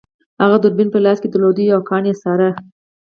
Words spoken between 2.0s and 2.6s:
یې څاره